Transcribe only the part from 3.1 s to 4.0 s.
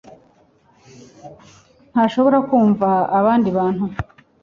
abandi bantu